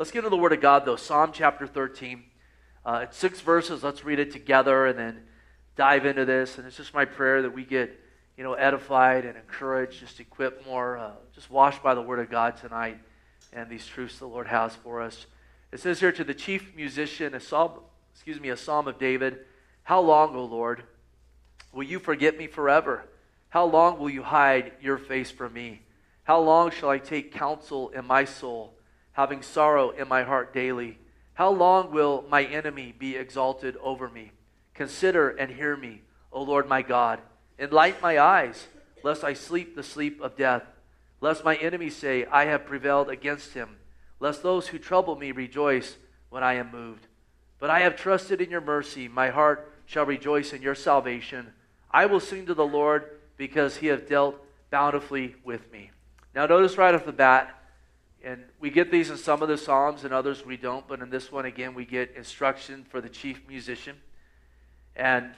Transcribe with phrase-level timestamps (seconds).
[0.00, 0.96] Let's get into the Word of God, though.
[0.96, 2.22] Psalm chapter 13.
[2.86, 3.84] Uh, it's six verses.
[3.84, 5.24] Let's read it together and then
[5.76, 6.56] dive into this.
[6.56, 8.00] And it's just my prayer that we get,
[8.38, 12.30] you know, edified and encouraged, just equipped more, uh, just washed by the Word of
[12.30, 12.96] God tonight
[13.52, 15.26] and these truths the Lord has for us.
[15.70, 17.72] It says here to the chief musician, a psalm,
[18.14, 19.40] excuse me, a psalm of David.
[19.82, 20.82] How long, O Lord,
[21.74, 23.04] will you forget me forever?
[23.50, 25.82] How long will you hide your face from me?
[26.24, 28.72] How long shall I take counsel in my soul?
[29.12, 30.98] Having sorrow in my heart daily.
[31.34, 34.32] How long will my enemy be exalted over me?
[34.74, 37.20] Consider and hear me, O Lord my God.
[37.58, 38.66] Enlighten my eyes,
[39.02, 40.62] lest I sleep the sleep of death.
[41.20, 43.76] Lest my enemies say, I have prevailed against him.
[44.20, 45.96] Lest those who trouble me rejoice
[46.30, 47.06] when I am moved.
[47.58, 49.08] But I have trusted in your mercy.
[49.08, 51.52] My heart shall rejoice in your salvation.
[51.90, 54.36] I will sing to the Lord because he has dealt
[54.70, 55.90] bountifully with me.
[56.34, 57.59] Now, notice right off the bat,
[58.22, 61.08] and we get these in some of the Psalms and others we don't, but in
[61.08, 63.96] this one, again, we get instruction for the chief musician.
[64.94, 65.30] And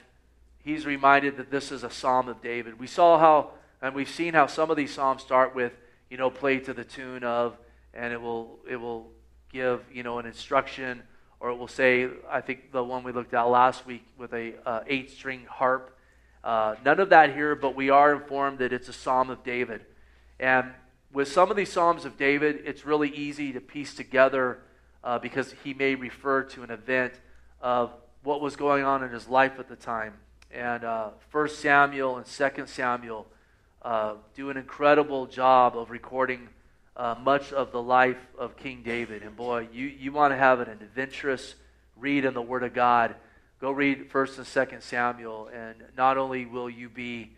[0.59, 2.79] he's reminded that this is a Psalm of David.
[2.79, 5.71] We saw how, and we've seen how some of these Psalms start with,
[6.09, 7.57] you know, play to the tune of,
[7.93, 9.07] and it will, it will
[9.51, 11.03] give, you know, an instruction,
[11.39, 14.55] or it will say, I think the one we looked at last week with a
[14.65, 15.97] uh, eight string harp.
[16.43, 19.85] Uh, none of that here, but we are informed that it's a Psalm of David.
[20.37, 20.73] And
[21.13, 24.59] with some of these Psalms of David, it's really easy to piece together
[25.03, 27.13] uh, because he may refer to an event
[27.61, 27.91] of
[28.23, 30.13] what was going on in his life at the time.
[30.51, 33.27] And uh, 1 Samuel and 2 Samuel
[33.83, 36.49] uh, do an incredible job of recording
[36.97, 39.21] uh, much of the life of King David.
[39.21, 41.55] And boy, you, you want to have an adventurous
[41.95, 43.15] read in the Word of God.
[43.61, 47.31] Go read 1st and 2nd Samuel, and not only will you be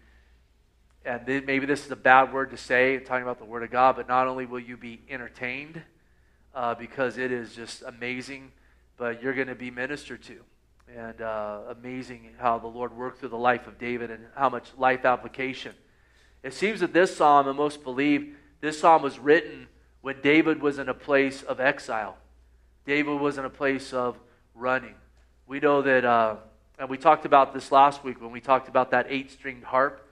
[1.05, 3.95] and maybe this is a bad word to say, talking about the Word of God,
[3.95, 5.81] but not only will you be entertained
[6.55, 8.51] uh, because it is just amazing,
[8.97, 10.37] but you're going to be ministered to.
[10.97, 14.69] And uh, amazing how the Lord worked through the life of David and how much
[14.77, 15.75] life application.
[16.41, 19.67] It seems that this psalm, and most believe, this psalm was written
[20.01, 22.17] when David was in a place of exile.
[22.85, 24.17] David was in a place of
[24.55, 24.95] running.
[25.45, 26.38] We know that, uh,
[26.79, 30.04] and we talked about this last week when we talked about that eight stringed harp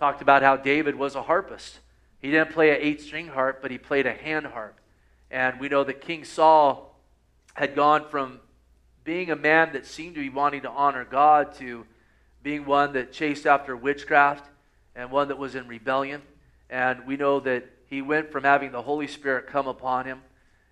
[0.00, 1.78] talked about how David was a harpist.
[2.20, 4.78] He didn't play an eight string harp, but he played a hand harp.
[5.30, 6.96] And we know that King Saul
[7.52, 8.40] had gone from
[9.04, 11.84] being a man that seemed to be wanting to honor God to
[12.42, 14.48] being one that chased after witchcraft
[14.96, 16.22] and one that was in rebellion.
[16.70, 20.22] And we know that he went from having the Holy Spirit come upon him,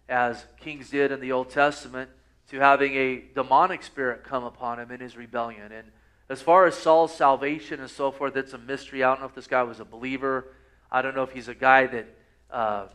[0.08, 2.08] as kings did in the Old Testament,
[2.48, 5.70] to having a demonic spirit come upon him in his rebellion.
[5.70, 5.88] And
[6.30, 9.02] as far as Saul's salvation and so forth, it's a mystery.
[9.02, 10.48] I don't know if this guy was a believer.
[10.90, 12.06] I don't know if he's a guy that,
[12.50, 12.86] uh,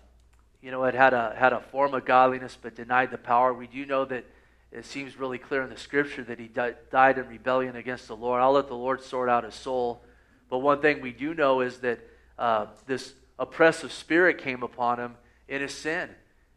[0.62, 3.54] you know, had had a, had a form of godliness but denied the power.
[3.54, 4.26] We do know that
[4.72, 8.16] it seems really clear in the scripture that he di- died in rebellion against the
[8.16, 8.42] Lord.
[8.42, 10.04] I'll let the Lord sort out his soul.
[10.50, 12.00] But one thing we do know is that
[12.38, 15.16] uh, this oppressive spirit came upon him
[15.48, 16.10] in his sin.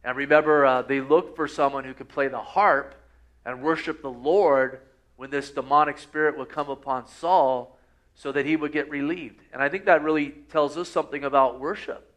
[0.05, 2.95] And remember, uh, they looked for someone who could play the harp
[3.45, 4.81] and worship the Lord
[5.17, 7.79] when this demonic spirit would come upon Saul
[8.15, 9.41] so that he would get relieved.
[9.53, 12.13] And I think that really tells us something about worship.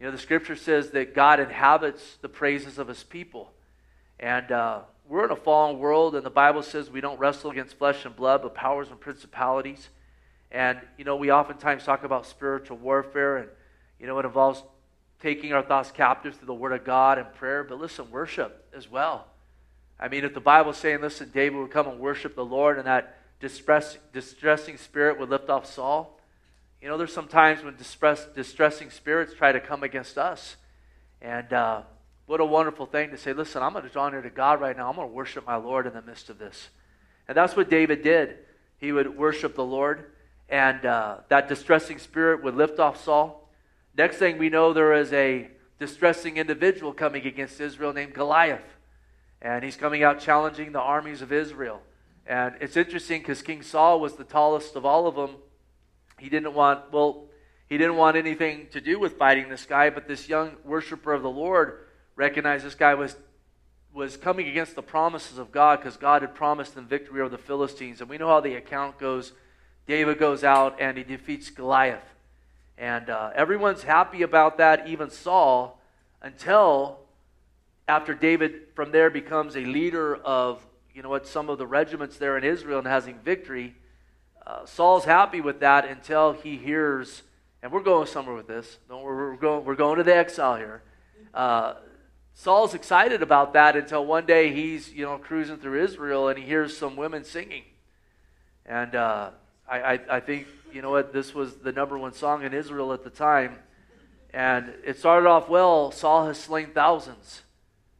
[0.00, 3.52] You know, the scripture says that God inhabits the praises of his people.
[4.18, 7.76] And uh, we're in a fallen world, and the Bible says we don't wrestle against
[7.76, 9.88] flesh and blood, but powers and principalities.
[10.50, 13.48] And, you know, we oftentimes talk about spiritual warfare, and,
[13.98, 14.62] you know, it involves
[15.20, 17.64] taking our thoughts captive through the Word of God and prayer.
[17.64, 19.26] But listen, worship as well.
[20.04, 22.86] I mean, if the Bible's saying, listen, David would come and worship the Lord and
[22.86, 26.20] that distress, distressing spirit would lift off Saul,
[26.82, 30.56] you know, there's some times when distress, distressing spirits try to come against us.
[31.22, 31.82] And uh,
[32.26, 34.76] what a wonderful thing to say, listen, I'm going to draw near to God right
[34.76, 34.90] now.
[34.90, 36.68] I'm going to worship my Lord in the midst of this.
[37.26, 38.36] And that's what David did.
[38.76, 40.12] He would worship the Lord,
[40.50, 43.48] and uh, that distressing spirit would lift off Saul.
[43.96, 45.48] Next thing we know, there is a
[45.78, 48.73] distressing individual coming against Israel named Goliath
[49.44, 51.82] and he's coming out challenging the armies of Israel.
[52.26, 55.36] And it's interesting because King Saul was the tallest of all of them.
[56.18, 57.26] He didn't want, well,
[57.68, 61.22] he didn't want anything to do with fighting this guy, but this young worshiper of
[61.22, 61.80] the Lord
[62.16, 63.16] recognized this guy was,
[63.92, 67.36] was coming against the promises of God because God had promised them victory over the
[67.36, 68.00] Philistines.
[68.00, 69.32] And we know how the account goes.
[69.86, 72.14] David goes out and he defeats Goliath.
[72.78, 75.78] And uh, everyone's happy about that, even Saul,
[76.22, 77.03] until
[77.86, 80.64] after David from there becomes a leader of,
[80.94, 83.74] you know what, some of the regiments there in Israel and having victory,
[84.46, 87.22] uh, Saul's happy with that until he hears,
[87.62, 88.78] and we're going somewhere with this.
[88.88, 90.82] Don't, we're, going, we're going to the exile here.
[91.32, 91.74] Uh,
[92.34, 96.44] Saul's excited about that until one day he's, you know, cruising through Israel and he
[96.44, 97.62] hears some women singing.
[98.66, 99.30] And uh,
[99.68, 102.92] I, I, I think, you know what, this was the number one song in Israel
[102.92, 103.56] at the time.
[104.32, 105.92] And it started off well.
[105.92, 107.43] Saul has slain thousands.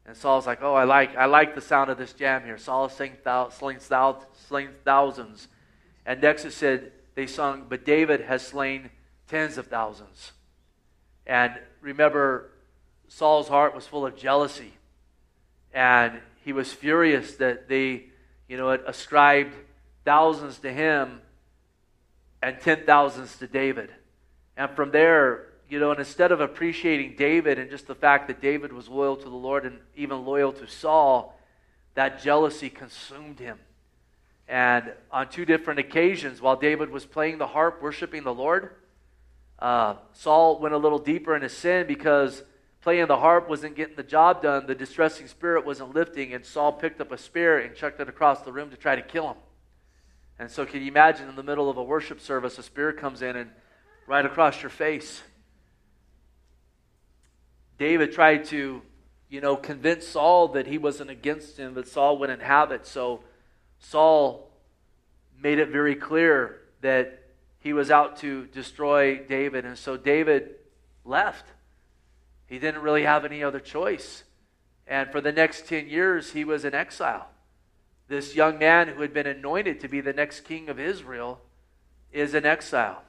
[0.07, 2.59] And Saul's like, oh, I like, I like the sound of this jam here.
[2.59, 5.49] Saul slain, thou, slain, thou, slain thousands.
[6.05, 8.91] And next it said, they sung, but David has slain
[9.29, 10.33] tens of thousands.
[11.27, 12.51] And remember,
[13.09, 14.75] Saul's heart was full of jealousy.
[15.73, 18.05] And he was furious that they,
[18.49, 19.55] you know, ascribed
[20.05, 21.23] thousands to him
[22.43, 23.91] and ten thousands to David.
[24.57, 28.41] And from there, you know, and instead of appreciating David and just the fact that
[28.41, 31.37] David was loyal to the Lord and even loyal to Saul,
[31.95, 33.59] that jealousy consumed him.
[34.47, 38.71] And on two different occasions, while David was playing the harp, worshiping the Lord,
[39.59, 42.45] uh, Saul went a little deeper in his sin because
[42.81, 44.69] playing the harp wasn't getting the job done.
[44.69, 48.43] The distressing spirit wasn't lifting, and Saul picked up a spear and chucked it across
[48.43, 49.39] the room to try to kill him.
[50.39, 53.23] And so, can you imagine in the middle of a worship service, a spirit comes
[53.23, 53.51] in and
[54.07, 55.21] right across your face?
[57.79, 58.83] David tried to,
[59.29, 62.87] you know, convince Saul that he wasn't against him, that Saul wouldn't have it.
[62.87, 63.21] So,
[63.79, 64.51] Saul
[65.41, 67.21] made it very clear that
[67.59, 69.65] he was out to destroy David.
[69.65, 70.57] And so David
[71.05, 71.47] left.
[72.47, 74.25] He didn't really have any other choice.
[74.87, 77.29] And for the next 10 years, he was in exile.
[78.07, 81.41] This young man who had been anointed to be the next king of Israel
[82.13, 83.03] is in exile.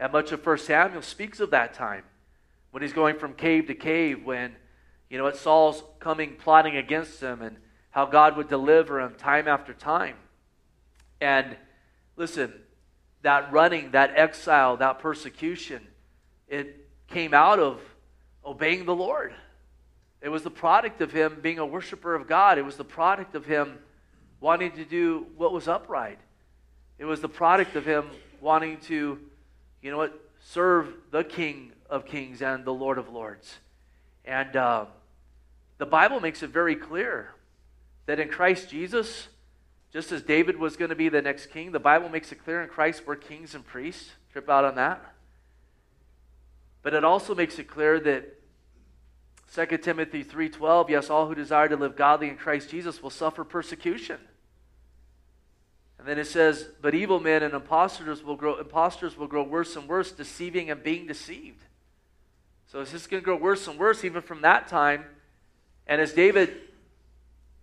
[0.00, 2.04] And much of 1 Samuel speaks of that time
[2.70, 4.54] when he's going from cave to cave, when,
[5.08, 7.56] you know, what Saul's coming plotting against him and
[7.90, 10.16] how God would deliver him time after time.
[11.20, 11.56] And
[12.16, 12.52] listen,
[13.22, 15.86] that running, that exile, that persecution,
[16.48, 17.80] it came out of
[18.44, 19.32] obeying the Lord.
[20.20, 22.58] It was the product of him being a worshiper of God.
[22.58, 23.78] It was the product of him
[24.40, 26.18] wanting to do what was upright.
[26.98, 28.08] It was the product of him
[28.40, 29.18] wanting to,
[29.82, 33.58] you know what, serve the King of Kings and the Lord of Lords.
[34.24, 34.86] And uh,
[35.78, 37.30] the Bible makes it very clear
[38.06, 39.28] that in Christ Jesus,
[39.92, 42.62] just as David was going to be the next king, the Bible makes it clear
[42.62, 44.10] in Christ we're kings and priests.
[44.32, 45.14] Trip out on that.
[46.82, 48.34] But it also makes it clear that
[49.54, 53.44] 2 Timothy 3:12, yes, all who desire to live godly in Christ Jesus will suffer
[53.44, 54.18] persecution.
[55.98, 59.74] And then it says, but evil men and impostors will grow impostors will grow worse
[59.74, 61.64] and worse, deceiving and being deceived.
[62.70, 65.04] So it's just going to grow worse and worse even from that time.
[65.86, 66.54] And as David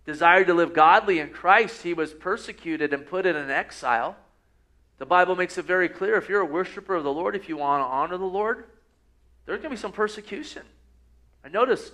[0.04, 4.16] desired to live godly in Christ, he was persecuted and put in an exile.
[4.98, 7.56] The Bible makes it very clear if you're a worshiper of the Lord, if you
[7.56, 8.64] want to honor the Lord,
[9.44, 10.62] there's going to be some persecution.
[11.44, 11.92] I notice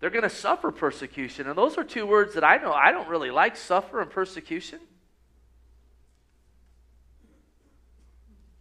[0.00, 1.48] they're going to suffer persecution.
[1.48, 4.80] And those are two words that I know I don't really like suffer and persecution.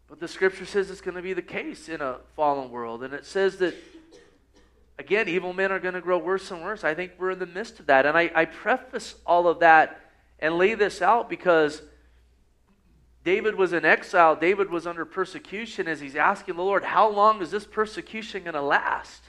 [0.09, 3.03] But the scripture says it's going to be the case in a fallen world.
[3.03, 3.75] And it says that
[4.97, 6.83] again, evil men are going to grow worse and worse.
[6.83, 8.05] I think we're in the midst of that.
[8.05, 9.99] And I, I preface all of that
[10.39, 11.81] and lay this out because
[13.23, 14.35] David was in exile.
[14.35, 18.53] David was under persecution as he's asking the Lord, How long is this persecution going
[18.53, 19.23] to last?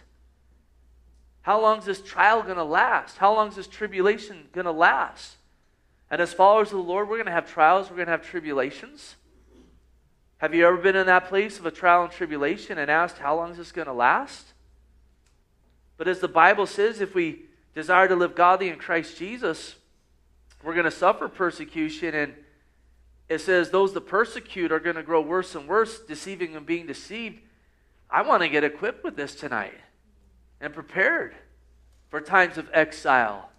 [1.43, 3.17] How long is this trial going to last?
[3.17, 5.37] How long is this tribulation going to last?
[6.11, 8.27] And as followers of the Lord, we're going to have trials, we're going to have
[8.27, 9.17] tribulations.
[10.39, 13.37] Have you ever been in that place of a trial and tribulation and asked, How
[13.37, 14.47] long is this going to last?
[15.97, 17.43] But as the Bible says, if we
[17.75, 19.75] desire to live godly in Christ Jesus,
[20.63, 22.15] we're going to suffer persecution.
[22.15, 22.35] And
[23.29, 26.87] it says those that persecute are going to grow worse and worse, deceiving and being
[26.87, 27.41] deceived.
[28.09, 29.75] I want to get equipped with this tonight
[30.61, 31.35] and prepared
[32.11, 33.51] for times of exile.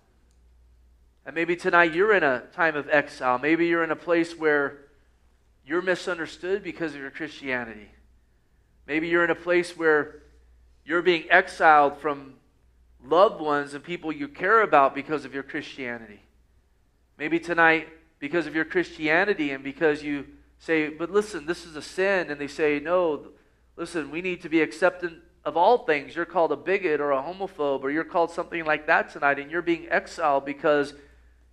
[1.26, 3.38] And maybe tonight you're in a time of exile.
[3.38, 4.80] Maybe you're in a place where
[5.70, 7.90] you're misunderstood because of your Christianity.
[8.88, 10.24] Maybe you're in a place where
[10.84, 12.34] you're being exiled from
[13.06, 16.22] loved ones and people you care about because of your Christianity.
[17.20, 20.26] Maybe tonight, because of your Christianity and because you
[20.58, 23.28] say, but listen, this is a sin, and they say, no,
[23.78, 26.16] listen, we need to be acceptant of all things.
[26.16, 29.52] You're called a bigot or a homophobe, or you're called something like that tonight, and
[29.52, 30.96] you're being exiled because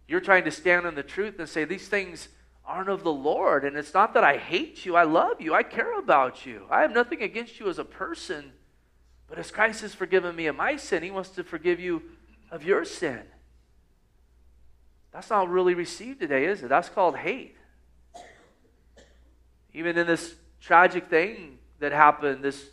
[0.08, 2.28] you're trying to stand on the truth and say, these things
[2.66, 3.64] aren't of the Lord.
[3.64, 6.66] And it's not that I hate you, I love you, I care about you.
[6.70, 8.52] I have nothing against you as a person.
[9.28, 12.02] But as Christ has forgiven me of my sin, he wants to forgive you
[12.50, 13.23] of your sin.
[15.12, 16.68] That's not really received today, is it?
[16.68, 17.56] That's called hate.
[19.73, 22.70] Even in this tragic thing that happened, this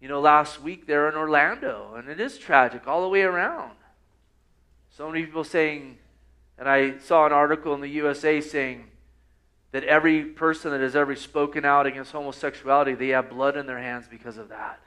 [0.00, 3.72] you know, last week there in Orlando, and it is tragic all the way around.
[4.96, 5.98] So many people saying,
[6.60, 8.84] and I saw an article in the USA saying
[9.72, 13.78] that every person that has ever spoken out against homosexuality, they have blood in their
[13.78, 14.78] hands because of that.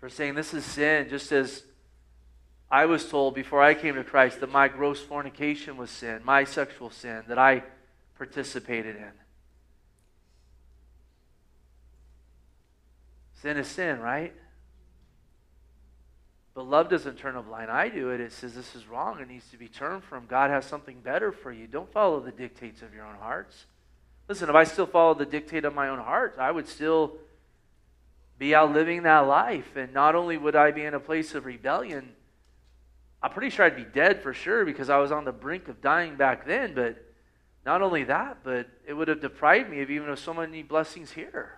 [0.00, 1.62] For saying this is sin, just as
[2.70, 6.42] I was told before I came to Christ that my gross fornication was sin, my
[6.42, 7.62] sexual sin that I
[8.16, 9.12] participated in.
[13.42, 14.34] Sin is sin, right?
[16.58, 18.20] But love doesn't turn a blind eye to it.
[18.20, 19.20] It says this is wrong.
[19.20, 20.26] It needs to be turned from.
[20.26, 21.68] God has something better for you.
[21.68, 23.66] Don't follow the dictates of your own hearts.
[24.28, 27.12] Listen, if I still followed the dictate of my own heart, I would still
[28.40, 29.76] be out living that life.
[29.76, 32.08] And not only would I be in a place of rebellion,
[33.22, 35.80] I'm pretty sure I'd be dead for sure because I was on the brink of
[35.80, 36.74] dying back then.
[36.74, 36.96] But
[37.64, 41.12] not only that, but it would have deprived me of even of so many blessings
[41.12, 41.57] here.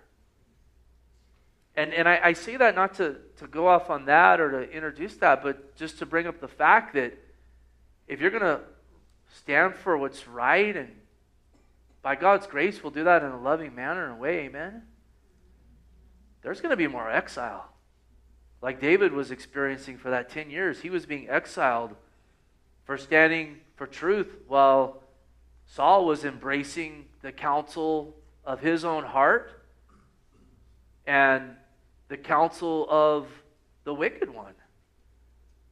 [1.80, 4.70] And, and I, I say that not to, to go off on that or to
[4.70, 7.16] introduce that, but just to bring up the fact that
[8.06, 8.60] if you're going to
[9.37, 10.90] stand for what's right and
[12.02, 14.82] by God's grace, we'll do that in a loving manner and way, amen?
[16.42, 17.72] There's going to be more exile.
[18.60, 20.80] Like David was experiencing for that 10 years.
[20.80, 21.96] He was being exiled
[22.84, 25.02] for standing for truth while
[25.64, 29.62] Saul was embracing the counsel of his own heart
[31.06, 31.56] and
[32.11, 33.29] the counsel of
[33.85, 34.52] the wicked one.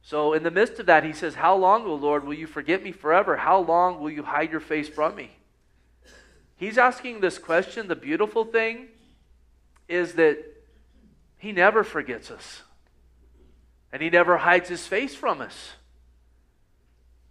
[0.01, 2.81] So, in the midst of that, he says, How long, O Lord, will you forget
[2.81, 3.37] me forever?
[3.37, 5.31] How long will you hide your face from me?
[6.55, 7.87] He's asking this question.
[7.87, 8.87] The beautiful thing
[9.87, 10.39] is that
[11.37, 12.63] he never forgets us,
[13.91, 15.73] and he never hides his face from us.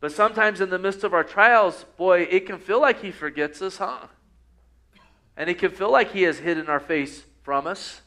[0.00, 3.60] But sometimes in the midst of our trials, boy, it can feel like he forgets
[3.62, 4.06] us, huh?
[5.36, 8.02] And it can feel like he has hidden our face from us.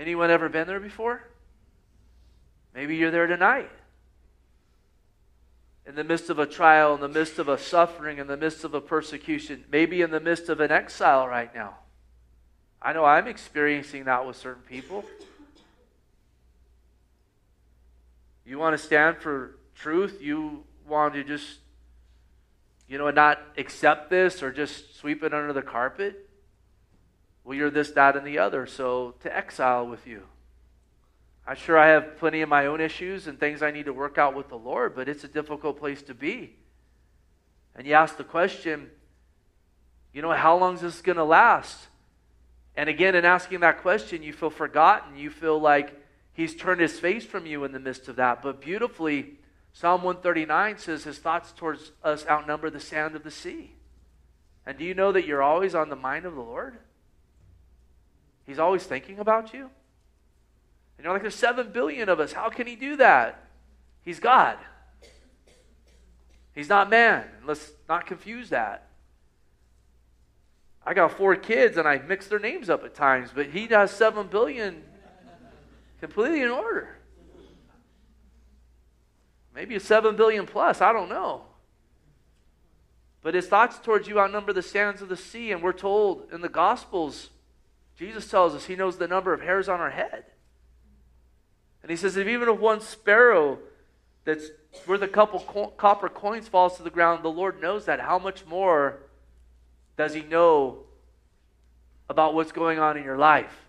[0.00, 1.22] Anyone ever been there before?
[2.74, 3.70] Maybe you're there tonight.
[5.86, 8.64] In the midst of a trial, in the midst of a suffering, in the midst
[8.64, 11.74] of a persecution, maybe in the midst of an exile right now.
[12.80, 15.04] I know I'm experiencing that with certain people.
[18.46, 20.22] You want to stand for truth?
[20.22, 21.58] You want to just,
[22.88, 26.29] you know, not accept this or just sweep it under the carpet?
[27.44, 30.22] Well, you're this, that, and the other, so to exile with you.
[31.46, 34.18] I'm sure I have plenty of my own issues and things I need to work
[34.18, 36.54] out with the Lord, but it's a difficult place to be.
[37.74, 38.90] And you ask the question,
[40.12, 41.88] you know, how long is this going to last?
[42.76, 45.16] And again, in asking that question, you feel forgotten.
[45.16, 45.96] You feel like
[46.32, 48.42] He's turned His face from you in the midst of that.
[48.42, 49.38] But beautifully,
[49.72, 53.72] Psalm 139 says His thoughts towards us outnumber the sand of the sea.
[54.66, 56.78] And do you know that you're always on the mind of the Lord?
[58.50, 59.70] He's always thinking about you.
[60.98, 62.32] And you're like, there's seven billion of us.
[62.32, 63.44] How can he do that?
[64.02, 64.58] He's God.
[66.52, 67.28] He's not man.
[67.46, 68.88] Let's not confuse that.
[70.84, 73.92] I got four kids and I mix their names up at times, but he has
[73.92, 74.82] seven billion
[76.00, 76.96] completely in order.
[79.54, 81.42] Maybe a seven billion plus, I don't know.
[83.22, 86.40] But his thoughts towards you outnumber the sands of the sea, and we're told in
[86.40, 87.30] the Gospels
[88.00, 90.24] Jesus tells us he knows the number of hairs on our head.
[91.82, 93.58] And he says, if even if one sparrow
[94.24, 94.46] that's
[94.86, 98.00] worth a couple co- copper coins falls to the ground, the Lord knows that.
[98.00, 99.00] How much more
[99.98, 100.78] does he know
[102.08, 103.66] about what's going on in your life?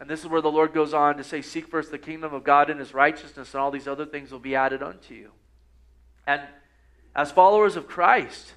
[0.00, 2.44] And this is where the Lord goes on to say, Seek first the kingdom of
[2.44, 5.32] God and his righteousness, and all these other things will be added unto you.
[6.26, 6.40] And
[7.14, 8.54] as followers of Christ,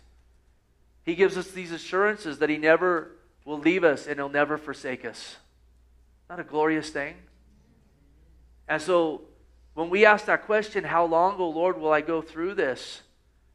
[1.03, 3.16] he gives us these assurances that he never
[3.47, 5.37] will leave us and he'll never forsake us.
[6.29, 7.15] Not a glorious thing?
[8.67, 9.21] And so
[9.73, 13.03] when we ask that question, how long, O oh Lord, will I go through this?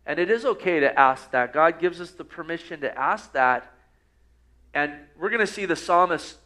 [0.07, 1.53] And it is okay to ask that.
[1.53, 3.71] God gives us the permission to ask that.
[4.73, 6.39] And we're going to see the psalmist,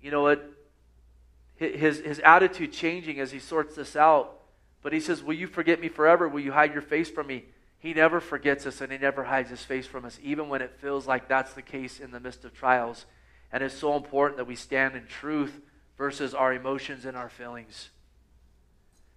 [0.00, 0.48] you know, what
[1.56, 4.38] his, his attitude changing as he sorts this out.
[4.82, 6.28] But he says, Will you forget me forever?
[6.28, 7.44] Will you hide your face from me?
[7.82, 10.78] He never forgets us and He never hides His face from us, even when it
[10.80, 13.06] feels like that's the case in the midst of trials.
[13.50, 15.60] And it's so important that we stand in truth
[15.98, 17.90] versus our emotions and our feelings.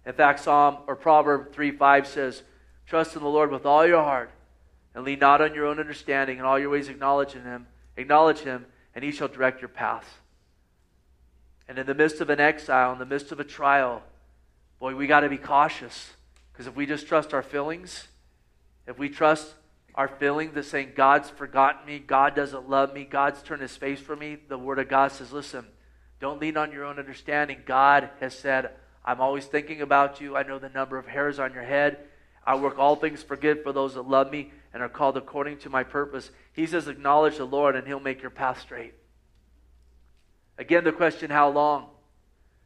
[0.04, 2.42] In fact, Psalm or Proverb 3 5 says,
[2.88, 4.32] Trust in the Lord with all your heart
[4.96, 6.38] and lean not on your own understanding.
[6.38, 10.08] In all your ways acknowledge Him, acknowledge Him, and He shall direct your paths.
[11.68, 14.02] And in the midst of an exile, in the midst of a trial,
[14.80, 16.14] boy, we got to be cautious.
[16.52, 18.08] Because if we just trust our feelings,
[18.86, 19.54] if we trust
[19.94, 24.00] our feeling that saying, God's forgotten me, God doesn't love me, God's turned his face
[24.00, 25.66] from me, the Word of God says, listen,
[26.20, 27.58] Don't lean on your own understanding.
[27.64, 28.70] God has said,
[29.04, 30.36] I'm always thinking about you.
[30.36, 31.98] I know the number of hairs on your head.
[32.44, 35.58] I work all things for good for those that love me and are called according
[35.58, 36.30] to my purpose.
[36.52, 38.94] He says, Acknowledge the Lord, and he'll make your path straight.
[40.58, 41.86] Again, the question, how long?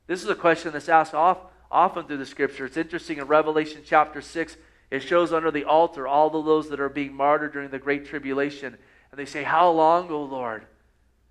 [0.07, 1.39] This is a question that's asked off,
[1.71, 2.67] often through the scripture.
[2.67, 4.57] It's interesting in Revelation chapter 6,
[4.91, 8.07] it shows under the altar all of those that are being martyred during the Great
[8.07, 8.77] Tribulation.
[9.11, 10.67] And they say, How long, O Lord?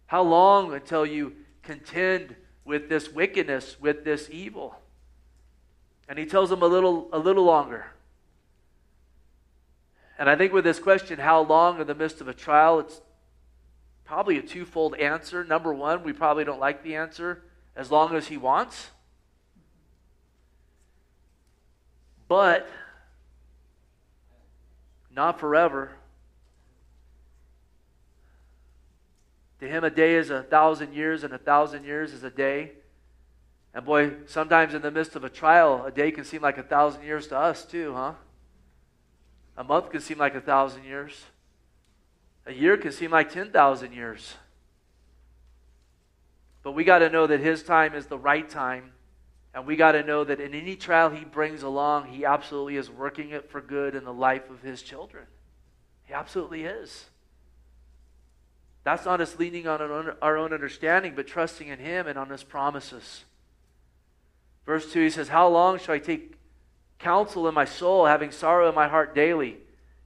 [0.08, 2.36] How long until you contend
[2.66, 4.80] with this wickedness, with this evil?
[6.08, 7.88] And he tells them a little, a little longer.
[10.18, 13.02] And I think with this question, how long in the midst of a trial, it's
[14.04, 15.44] probably a twofold answer.
[15.44, 17.44] Number one, we probably don't like the answer
[17.76, 18.90] as long as he wants.
[22.28, 22.68] But
[25.20, 25.92] not forever.
[29.60, 32.72] To him, a day is a thousand years, and a thousand years is a day.
[33.74, 36.64] And boy, sometimes in the midst of a trial, a day can seem like a
[36.64, 38.14] thousand years to us, too, huh?
[39.58, 41.26] A month can seem like a thousand years.
[42.46, 44.36] A year can seem like 10,000 years.
[46.64, 48.94] But we got to know that His time is the right time.
[49.54, 52.90] And we got to know that in any trial He brings along, He absolutely is
[52.90, 55.26] working it for good in the life of His children.
[56.06, 57.06] He absolutely is.
[58.84, 59.82] That's not us leaning on
[60.22, 63.26] our own understanding, but trusting in Him and on His promises.
[64.66, 66.36] Verse 2, he says, How long shall I take
[67.00, 69.58] counsel in my soul, having sorrow in my heart daily?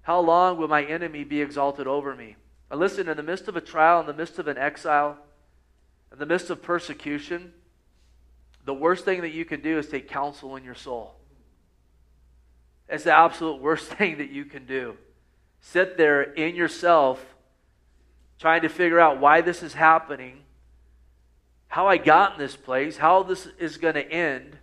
[0.03, 2.37] How long will my enemy be exalted over me?
[2.71, 5.17] And listen, in the midst of a trial, in the midst of an exile,
[6.11, 7.53] in the midst of persecution,
[8.65, 11.15] the worst thing that you can do is take counsel in your soul.
[12.87, 14.97] It's the absolute worst thing that you can do.
[15.61, 17.23] Sit there in yourself
[18.39, 20.41] trying to figure out why this is happening,
[21.67, 24.57] how I got in this place, how this is going to end,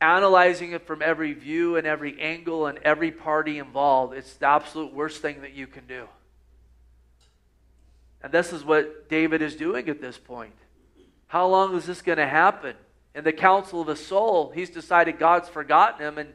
[0.00, 4.14] analyzing it from every view and every angle and every party involved.
[4.14, 6.08] It's the absolute worst thing that you can do.
[8.22, 10.54] And this is what David is doing at this point.
[11.28, 12.74] How long is this going to happen?
[13.14, 16.34] In the counsel of his soul, he's decided God's forgotten him and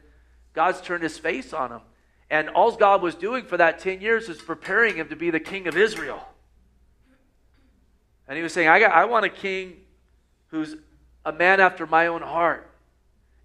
[0.52, 1.80] God's turned his face on him.
[2.28, 5.40] And all God was doing for that 10 years is preparing him to be the
[5.40, 6.26] king of Israel.
[8.26, 9.76] And he was saying, I, got, I want a king
[10.48, 10.76] who's
[11.24, 12.70] a man after my own heart.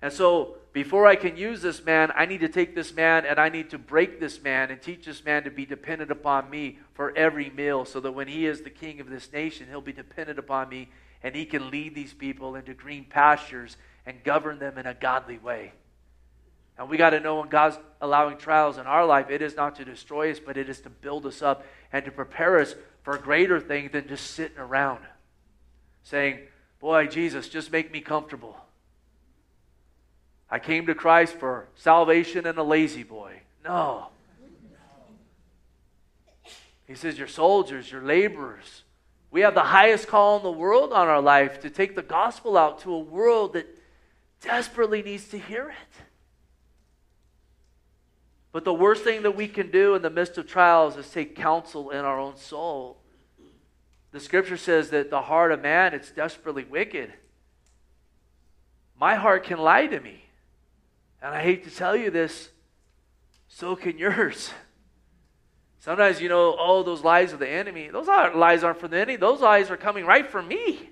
[0.01, 3.39] And so, before I can use this man, I need to take this man and
[3.39, 6.77] I need to break this man and teach this man to be dependent upon me
[6.93, 9.91] for every meal so that when he is the king of this nation, he'll be
[9.91, 10.89] dependent upon me
[11.23, 15.37] and he can lead these people into green pastures and govern them in a godly
[15.37, 15.73] way.
[16.77, 19.75] And we got to know when God's allowing trials in our life, it is not
[19.77, 23.15] to destroy us, but it is to build us up and to prepare us for
[23.15, 24.99] a greater thing than just sitting around
[26.07, 26.39] saying,
[26.79, 28.55] Boy, Jesus, just make me comfortable.
[30.49, 33.41] I came to Christ for salvation and a La-Z-Boy.
[33.65, 34.07] No.
[36.85, 38.83] He says, You're soldiers, you're laborers.
[39.29, 42.57] We have the highest call in the world on our life to take the gospel
[42.57, 43.67] out to a world that
[44.41, 46.03] desperately needs to hear it.
[48.51, 51.35] But the worst thing that we can do in the midst of trials is take
[51.35, 52.97] counsel in our own soul.
[54.11, 57.13] The scripture says that the heart of man it's desperately wicked.
[58.99, 60.23] My heart can lie to me.
[61.21, 62.49] And I hate to tell you this,
[63.47, 64.51] so can yours.
[65.87, 67.87] Sometimes you know, oh, those lies of the enemy.
[67.87, 69.15] Those are lies aren't from the enemy.
[69.15, 70.89] Those lies are coming right from me.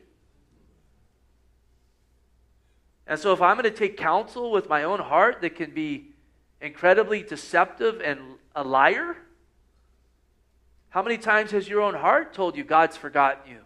[3.05, 6.13] And so if I'm going to take counsel with my own heart that can be
[6.61, 8.21] incredibly deceptive and
[8.55, 9.17] a liar?
[10.91, 13.59] How many times has your own heart told you God's forgotten you?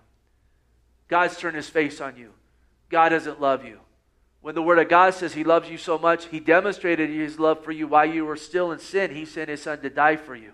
[1.09, 2.31] God's turned his face on you.
[2.89, 3.81] God doesn't love you.
[4.41, 7.63] When the Word of God says He loves you so much, He demonstrated His love
[7.63, 9.13] for you while you were still in sin.
[9.13, 10.53] He sent His Son to die for you.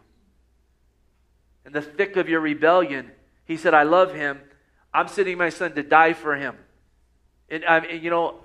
[1.66, 3.12] In the thick of your rebellion,
[3.46, 4.40] He said, I love Him.
[4.94, 6.56] I'm sending my Son to die for Him.
[7.50, 8.40] And, mean, you know,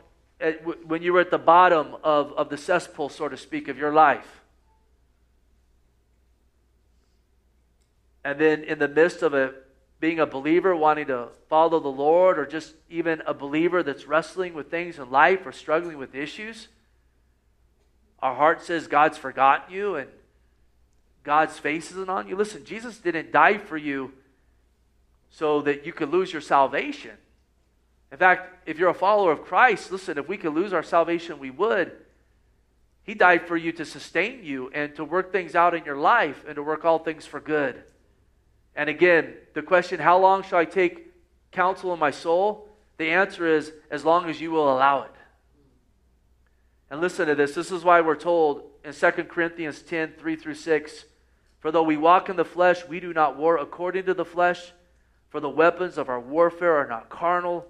[0.87, 3.93] when you were at the bottom of, of the cesspool, so to speak, of your
[3.93, 4.41] life.
[8.25, 9.55] And then in the midst of a,
[9.99, 14.55] being a believer, wanting to follow the Lord, or just even a believer that's wrestling
[14.55, 16.69] with things in life or struggling with issues,
[18.21, 20.09] our heart says God's forgotten you and
[21.23, 22.37] God's face isn't on you.
[22.37, 24.13] Listen, Jesus didn't die for you
[25.31, 27.13] so that you could lose your salvation.
[28.11, 31.39] In fact, if you're a follower of Christ, listen, if we could lose our salvation,
[31.39, 31.93] we would.
[33.03, 36.45] He died for you to sustain you and to work things out in your life
[36.47, 37.83] and to work all things for good.
[38.75, 41.13] And again, the question, how long shall I take
[41.53, 42.69] counsel in my soul?
[42.99, 45.13] The answer is as long as you will allow it.
[46.91, 47.55] And listen to this.
[47.55, 51.05] This is why we're told in 2 Corinthians 10 3 through 6
[51.61, 54.73] For though we walk in the flesh, we do not war according to the flesh.
[55.31, 57.65] For the weapons of our warfare are not carnal,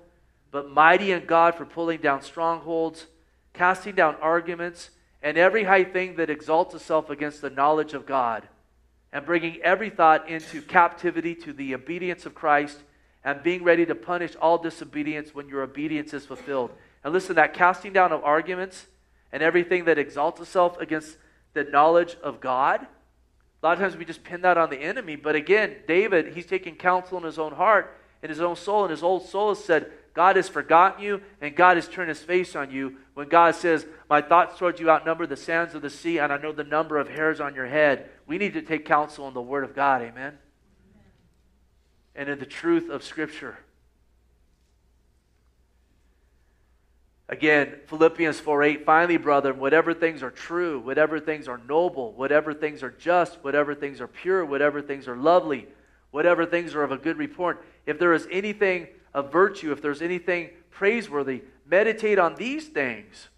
[0.51, 3.07] but mighty in God for pulling down strongholds,
[3.53, 4.91] casting down arguments,
[5.23, 8.49] and every high thing that exalts itself against the knowledge of God,
[9.13, 12.79] and bringing every thought into captivity to the obedience of Christ,
[13.23, 16.71] and being ready to punish all disobedience when your obedience is fulfilled.
[17.05, 18.87] And listen, that casting down of arguments
[19.33, 21.16] and everything that exalts itself against
[21.55, 22.87] the knowledge of God.
[23.62, 25.16] A lot of times we just pin that on the enemy.
[25.16, 28.90] But again, David, he's taking counsel in his own heart, in his own soul, and
[28.90, 32.57] his old soul has said, God has forgotten you, and God has turned his face
[32.57, 32.97] on you.
[33.14, 36.38] When God says, My thoughts towards you outnumber the sands of the sea, and I
[36.38, 39.43] know the number of hairs on your head, we need to take counsel in the
[39.43, 40.03] Word of God.
[40.03, 40.14] Amen?
[40.14, 40.38] Amen.
[42.16, 43.59] And in the truth of Scripture.
[47.31, 52.53] Again, Philippians 4 8, finally, brethren, whatever things are true, whatever things are noble, whatever
[52.53, 55.69] things are just, whatever things are pure, whatever things are lovely,
[56.11, 60.03] whatever things are of a good report, if there is anything of virtue, if there's
[60.03, 63.29] anything praiseworthy, meditate on these things.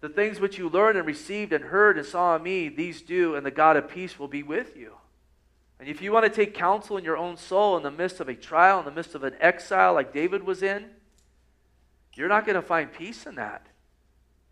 [0.00, 3.34] The things which you learned and received and heard and saw in me, these do,
[3.34, 4.94] and the God of peace will be with you.
[5.78, 8.30] And if you want to take counsel in your own soul in the midst of
[8.30, 10.86] a trial, in the midst of an exile like David was in,
[12.18, 13.66] you're not going to find peace in that.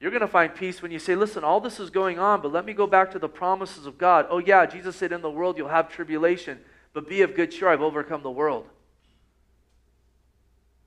[0.00, 2.52] You're going to find peace when you say, listen, all this is going on, but
[2.52, 4.26] let me go back to the promises of God.
[4.30, 6.60] Oh, yeah, Jesus said, in the world you'll have tribulation,
[6.92, 8.66] but be of good cheer, I've overcome the world.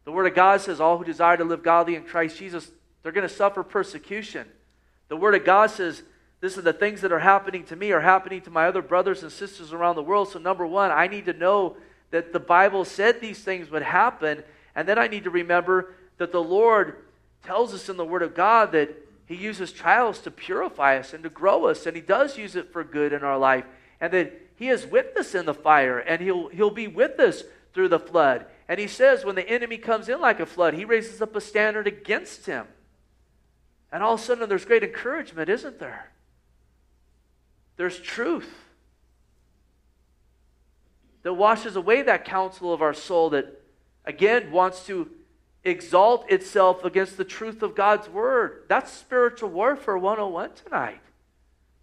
[0.05, 2.71] The Word of God says, all who desire to live godly in Christ Jesus,
[3.03, 4.47] they're going to suffer persecution.
[5.07, 6.03] The Word of God says,
[6.41, 9.23] this is the things that are happening to me are happening to my other brothers
[9.23, 10.29] and sisters around the world.
[10.29, 11.75] So, number one, I need to know
[12.11, 14.43] that the Bible said these things would happen.
[14.75, 16.97] And then I need to remember that the Lord
[17.43, 21.23] tells us in the Word of God that He uses trials to purify us and
[21.23, 23.65] to grow us, and He does use it for good in our life,
[23.99, 27.43] and that He is with us in the fire, and He'll, he'll be with us
[27.73, 28.45] through the flood.
[28.67, 31.41] And He says, when the enemy comes in like a flood, He raises up a
[31.41, 32.67] standard against him.
[33.91, 36.11] And all of a sudden, there's great encouragement, isn't there?
[37.77, 38.49] There's truth
[41.23, 43.61] that washes away that counsel of our soul that,
[44.05, 45.09] again, wants to
[45.63, 48.63] exalt itself against the truth of God's word.
[48.67, 51.01] That's spiritual warfare 101 tonight.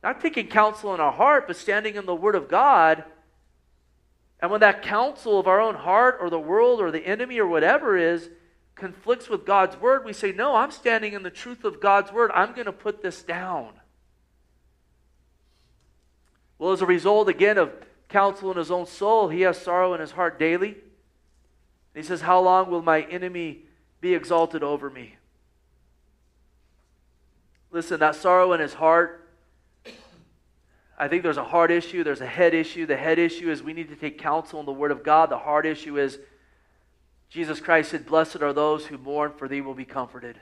[0.02, 3.04] Not taking counsel in our heart, but standing in the word of God.
[4.40, 7.46] And when that counsel of our own heart or the world or the enemy or
[7.46, 8.28] whatever is
[8.74, 12.30] conflicts with God's word, we say, No, I'm standing in the truth of God's word.
[12.34, 13.72] I'm going to put this down.
[16.58, 17.72] Well, as a result, again, of
[18.08, 20.76] counsel in his own soul, he has sorrow in his heart daily.
[21.94, 23.65] He says, How long will my enemy
[24.06, 25.16] be exalted over me.
[27.72, 29.28] Listen, that sorrow in his heart,
[30.96, 32.86] I think there's a heart issue, there's a head issue.
[32.86, 35.28] The head issue is we need to take counsel in the Word of God.
[35.28, 36.20] The heart issue is
[37.30, 40.38] Jesus Christ said, Blessed are those who mourn, for they will be comforted.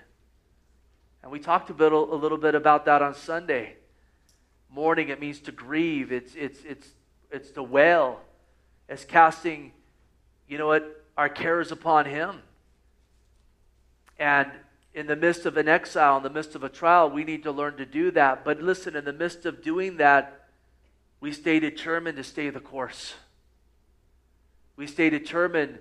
[1.23, 3.77] And we talked a, bit, a little bit about that on Sunday.
[4.71, 6.89] Mourning, it means to grieve, it's, it's, it's,
[7.31, 8.21] it's to wail,
[8.91, 9.73] it's casting,
[10.47, 12.43] you know what, our cares upon Him.
[14.19, 14.51] And
[14.95, 17.53] in the midst of an exile, in the midst of a trial, we need to
[17.53, 18.45] learn to do that.
[18.45, 20.49] But listen, in the midst of doing that,
[21.21, 23.15] we stay determined to stay the course.
[24.77, 25.79] We stay determined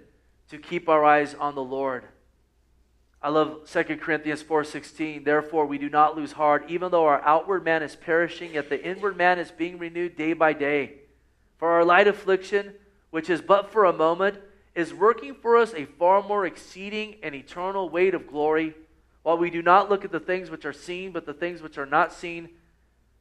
[0.50, 2.06] to keep our eyes on the Lord.
[3.22, 5.24] I love 2 Corinthians 4:16.
[5.24, 8.84] Therefore we do not lose heart, even though our outward man is perishing, yet the
[8.84, 11.00] inward man is being renewed day by day.
[11.58, 12.76] For our light affliction,
[13.12, 14.39] which is but for a moment,
[14.75, 18.73] is working for us a far more exceeding and eternal weight of glory,
[19.21, 21.77] while we do not look at the things which are seen, but the things which
[21.77, 22.49] are not seen.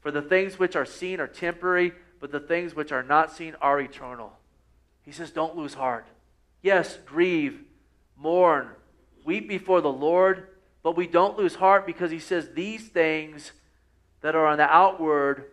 [0.01, 3.55] For the things which are seen are temporary, but the things which are not seen
[3.61, 4.33] are eternal.
[5.05, 6.07] He says, Don't lose heart.
[6.63, 7.61] Yes, grieve,
[8.17, 8.69] mourn,
[9.25, 10.49] weep before the Lord,
[10.83, 13.53] but we don't lose heart because he says these things
[14.21, 15.51] that are on the outward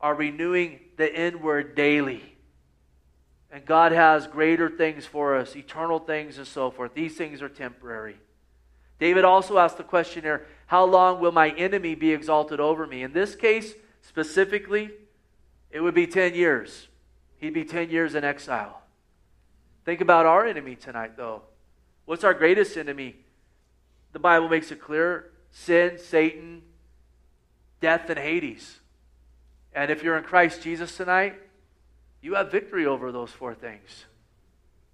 [0.00, 2.36] are renewing the inward daily.
[3.50, 6.94] And God has greater things for us, eternal things and so forth.
[6.94, 8.16] These things are temporary.
[8.98, 13.02] David also asked the question here How long will my enemy be exalted over me?
[13.02, 14.90] In this case, specifically,
[15.70, 16.88] it would be 10 years.
[17.38, 18.82] He'd be 10 years in exile.
[19.84, 21.42] Think about our enemy tonight, though.
[22.04, 23.16] What's our greatest enemy?
[24.12, 26.62] The Bible makes it clear sin, Satan,
[27.80, 28.80] death, and Hades.
[29.72, 31.38] And if you're in Christ Jesus tonight,
[32.20, 34.06] you have victory over those four things.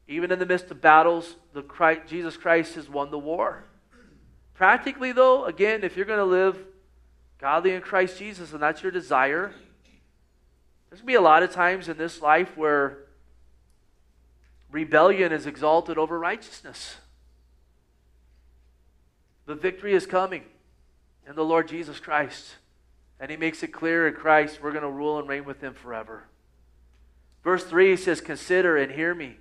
[0.07, 3.65] Even in the midst of battles, the Christ, Jesus Christ has won the war.
[4.55, 6.59] Practically, though, again, if you're going to live
[7.39, 9.53] godly in Christ Jesus and that's your desire,
[10.91, 12.99] there's going to be a lot of times in this life where
[14.71, 16.97] rebellion is exalted over righteousness.
[19.47, 20.45] The victory is coming
[21.27, 22.57] in the Lord Jesus Christ.
[23.19, 25.75] And he makes it clear in Christ we're going to rule and reign with him
[25.75, 26.25] forever.
[27.45, 29.37] Verse 3 he says, Consider and hear me.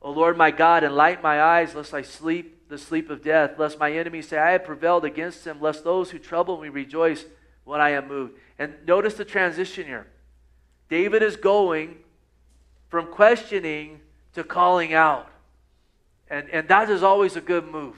[0.00, 3.78] O Lord my God, enlighten my eyes, lest I sleep the sleep of death, lest
[3.78, 7.24] my enemies say, I have prevailed against him, lest those who trouble me rejoice
[7.64, 8.34] when I am moved.
[8.58, 10.06] And notice the transition here.
[10.88, 11.96] David is going
[12.88, 14.00] from questioning
[14.34, 15.28] to calling out.
[16.30, 17.96] And, and that is always a good move.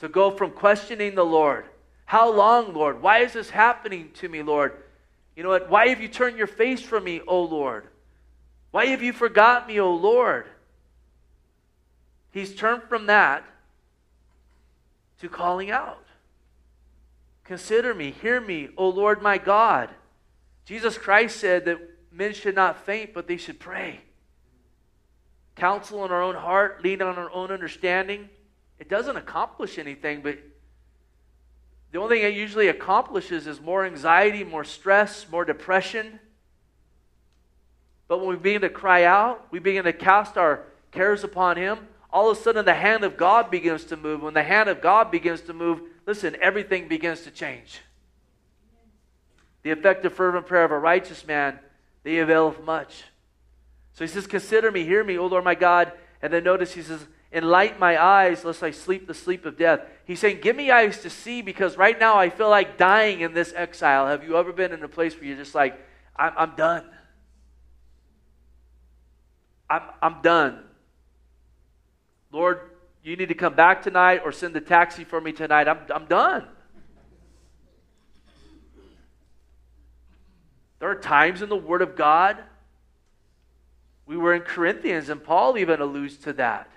[0.00, 1.66] To go from questioning the Lord.
[2.04, 3.00] How long, Lord?
[3.00, 4.76] Why is this happening to me, Lord?
[5.36, 5.68] You know what?
[5.68, 7.86] Why have you turned your face from me, O Lord?
[8.70, 10.46] Why have you forgot me, O Lord?
[12.30, 13.44] He's turned from that
[15.20, 16.04] to calling out.
[17.44, 19.90] Consider me, hear me, O Lord my God.
[20.64, 21.78] Jesus Christ said that
[22.10, 24.00] men should not faint, but they should pray.
[25.54, 28.28] Counsel in our own heart, lean on our own understanding.
[28.78, 30.38] It doesn't accomplish anything, but
[31.96, 36.20] the only thing it usually accomplishes is more anxiety, more stress, more depression.
[38.06, 41.78] But when we begin to cry out, we begin to cast our cares upon Him,
[42.12, 44.20] all of a sudden the hand of God begins to move.
[44.20, 47.80] When the hand of God begins to move, listen, everything begins to change.
[49.62, 51.58] The effective, fervent prayer of a righteous man,
[52.02, 53.04] they availeth much.
[53.94, 55.92] So he says, Consider me, hear me, O Lord my God.
[56.20, 59.80] And then notice he says, Enlighten my eyes, lest I sleep the sleep of death.
[60.04, 63.34] He's saying, Give me eyes to see, because right now I feel like dying in
[63.34, 64.06] this exile.
[64.06, 65.78] Have you ever been in a place where you're just like,
[66.14, 66.84] I'm, I'm done?
[69.68, 70.62] I'm, I'm done.
[72.30, 72.60] Lord,
[73.02, 75.66] you need to come back tonight or send the taxi for me tonight.
[75.66, 76.46] I'm, I'm done.
[80.78, 82.36] There are times in the Word of God.
[84.06, 86.70] We were in Corinthians, and Paul even alludes to that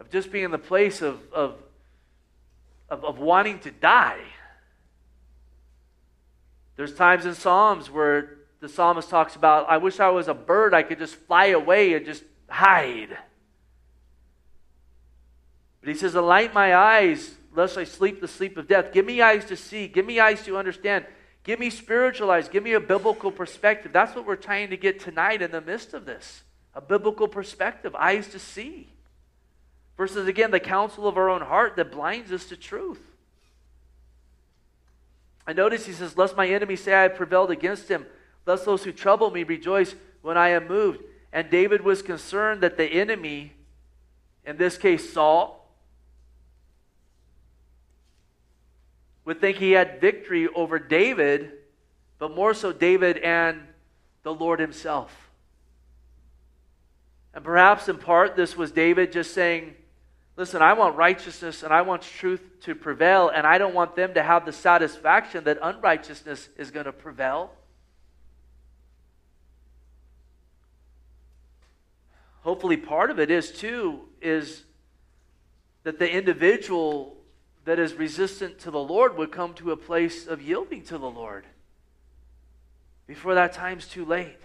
[0.00, 1.54] of just being in the place of, of,
[2.88, 4.20] of, of wanting to die.
[6.76, 10.74] There's times in Psalms where the psalmist talks about, I wish I was a bird,
[10.74, 13.16] I could just fly away and just hide.
[15.80, 18.92] But he says, Alight my eyes, lest I sleep the sleep of death.
[18.92, 19.88] Give me eyes to see.
[19.88, 21.06] Give me eyes to understand.
[21.42, 22.48] Give me spiritual eyes.
[22.48, 23.92] Give me a biblical perspective.
[23.92, 27.96] That's what we're trying to get tonight in the midst of this a biblical perspective,
[27.96, 28.88] eyes to see.
[30.00, 33.02] Versus, again, the counsel of our own heart that blinds us to truth.
[35.46, 38.06] I notice he says, Lest my enemy say I have prevailed against him,
[38.46, 41.02] lest those who trouble me rejoice when I am moved.
[41.34, 43.52] And David was concerned that the enemy,
[44.46, 45.68] in this case Saul,
[49.26, 51.52] would think he had victory over David,
[52.18, 53.60] but more so David and
[54.22, 55.28] the Lord himself.
[57.34, 59.74] And perhaps in part, this was David just saying,
[60.40, 64.14] Listen, I want righteousness and I want truth to prevail, and I don't want them
[64.14, 67.52] to have the satisfaction that unrighteousness is going to prevail.
[72.40, 74.64] Hopefully, part of it is too, is
[75.82, 77.18] that the individual
[77.66, 81.10] that is resistant to the Lord would come to a place of yielding to the
[81.10, 81.44] Lord
[83.06, 84.40] before that time's too late.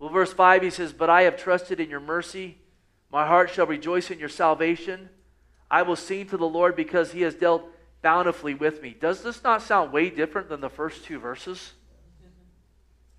[0.00, 2.58] Well, verse 5, he says, But I have trusted in your mercy.
[3.10, 5.08] My heart shall rejoice in your salvation.
[5.70, 7.64] I will sing to the Lord because he has dealt
[8.02, 8.96] bountifully with me.
[8.98, 11.72] Does this not sound way different than the first two verses?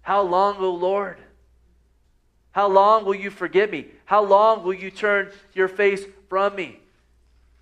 [0.01, 1.17] How long, O Lord?
[2.51, 3.87] How long will you forget me?
[4.05, 6.79] How long will you turn your face from me?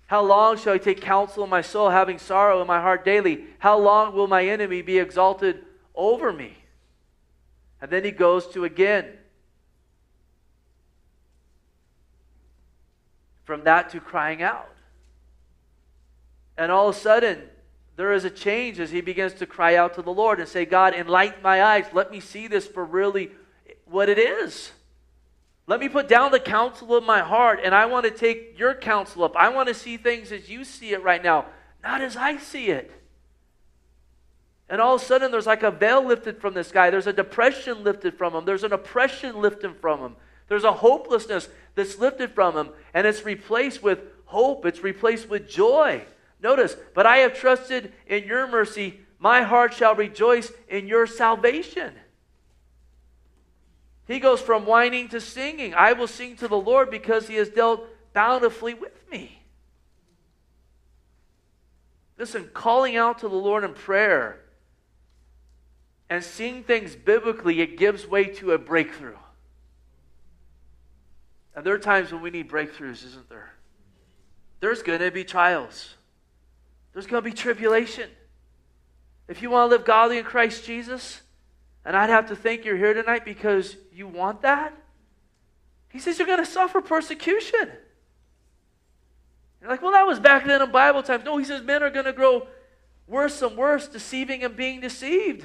[0.06, 3.44] How long shall I take counsel in my soul, having sorrow in my heart daily?
[3.58, 5.62] How long will my enemy be exalted
[5.94, 6.56] over me?
[7.82, 9.06] And then he goes to again.
[13.48, 14.68] From that to crying out.
[16.58, 17.40] And all of a sudden,
[17.96, 20.66] there is a change as he begins to cry out to the Lord and say,
[20.66, 21.86] God, enlighten my eyes.
[21.94, 23.30] Let me see this for really
[23.86, 24.70] what it is.
[25.66, 28.74] Let me put down the counsel of my heart, and I want to take your
[28.74, 29.34] counsel up.
[29.34, 31.46] I want to see things as you see it right now,
[31.82, 32.92] not as I see it.
[34.68, 36.90] And all of a sudden, there's like a veil lifted from this guy.
[36.90, 38.44] There's a depression lifted from him.
[38.44, 40.16] There's an oppression lifted from him.
[40.48, 44.66] There's a hopelessness that's lifted from him, and it's replaced with hope.
[44.66, 46.02] It's replaced with joy.
[46.42, 49.00] Notice, but I have trusted in your mercy.
[49.18, 51.94] My heart shall rejoice in your salvation.
[54.06, 55.74] He goes from whining to singing.
[55.74, 59.42] I will sing to the Lord because he has dealt bountifully with me.
[62.18, 64.40] Listen, calling out to the Lord in prayer
[66.10, 69.16] and seeing things biblically, it gives way to a breakthrough.
[71.58, 73.50] And there are times when we need breakthroughs, isn't there?
[74.60, 75.96] There's going to be trials,
[76.92, 78.08] there's going to be tribulation.
[79.26, 81.20] If you want to live godly in Christ Jesus,
[81.84, 84.72] and I'd have to think you're here tonight because you want that,
[85.88, 87.72] he says you're going to suffer persecution.
[89.60, 91.24] You're like, well, that was back then in Bible times.
[91.24, 92.46] No, he says men are going to grow
[93.08, 95.44] worse and worse, deceiving and being deceived.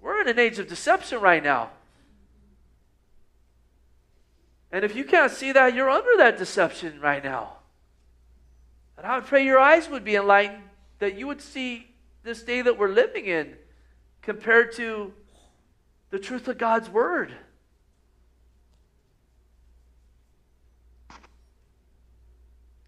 [0.00, 1.70] We're in an age of deception right now.
[4.72, 7.56] And if you can't see that, you're under that deception right now.
[8.96, 10.62] And I would pray your eyes would be enlightened,
[10.98, 11.88] that you would see
[12.22, 13.56] this day that we're living in
[14.22, 15.12] compared to
[16.10, 17.32] the truth of God's Word.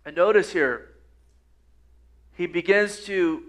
[0.04, 0.88] And notice here,
[2.34, 3.44] he begins to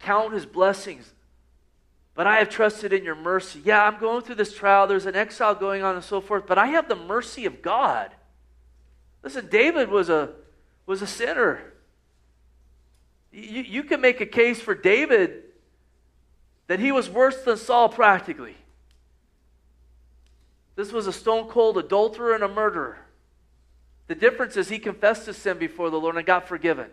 [0.00, 1.12] count his blessings.
[2.20, 3.62] But I have trusted in your mercy.
[3.64, 4.86] Yeah, I'm going through this trial.
[4.86, 8.10] There's an exile going on and so forth, but I have the mercy of God.
[9.22, 10.28] Listen, David was a,
[10.84, 11.62] was a sinner.
[13.32, 15.44] You, you can make a case for David
[16.66, 18.56] that he was worse than Saul practically.
[20.76, 22.98] This was a stone cold adulterer and a murderer.
[24.08, 26.90] The difference is he confessed his sin before the Lord and got forgiven.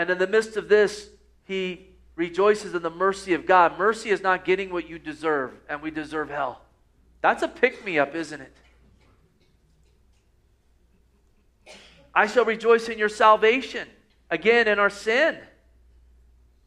[0.00, 1.10] And in the midst of this,
[1.44, 3.78] he rejoices in the mercy of God.
[3.78, 6.62] Mercy is not getting what you deserve, and we deserve hell.
[7.20, 8.56] That's a pick me up, isn't it?
[12.14, 13.86] I shall rejoice in your salvation.
[14.30, 15.36] Again, in our sin.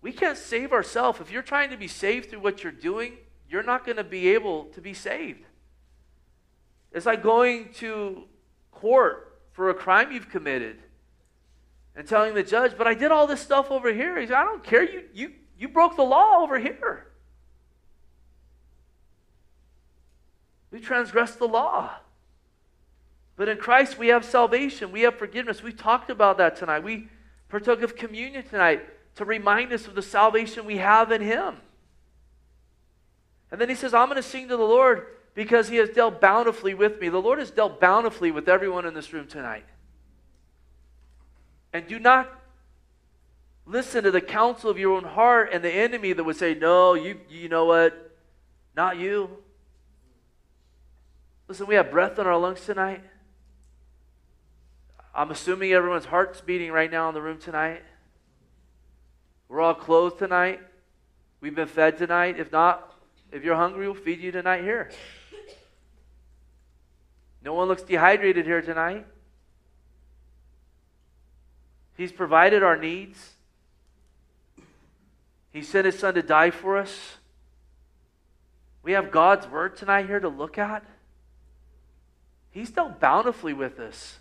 [0.04, 1.20] We can't save ourselves.
[1.20, 3.14] If you're trying to be saved through what you're doing,
[3.50, 5.44] you're not going to be able to be saved.
[6.92, 8.26] It's like going to
[8.72, 10.78] court for a crime you've committed
[11.96, 14.20] and telling the judge, but I did all this stuff over here.
[14.20, 14.84] He said, I don't care.
[14.84, 17.08] You, you, you broke the law over here.
[20.72, 21.92] We transgressed the law.
[23.36, 24.92] But in Christ, we have salvation.
[24.92, 25.62] We have forgiveness.
[25.62, 26.84] We talked about that tonight.
[26.84, 27.10] We
[27.50, 28.84] partook of communion tonight
[29.16, 31.58] to remind us of the salvation we have in Him.
[33.52, 36.20] And then he says, I'm going to sing to the Lord because He has dealt
[36.20, 37.10] bountifully with me.
[37.10, 39.66] The Lord has dealt bountifully with everyone in this room tonight.
[41.74, 42.30] And do not
[43.66, 46.94] listen to the counsel of your own heart and the enemy that would say, No,
[46.94, 48.16] you, you know what?
[48.76, 49.30] Not you.
[51.48, 53.02] Listen, we have breath in our lungs tonight.
[55.16, 57.84] I'm assuming everyone's heart's beating right now in the room tonight.
[59.48, 60.60] We're all clothed tonight.
[61.40, 62.40] We've been fed tonight.
[62.40, 62.96] If not,
[63.32, 64.90] if you're hungry, we'll feed you tonight here.
[67.44, 69.06] No one looks dehydrated here tonight.
[71.96, 73.34] He's provided our needs.
[75.52, 77.18] He sent his son to die for us.
[78.82, 80.84] We have God's word tonight here to look at.
[82.52, 84.20] He's dealt bountifully with us.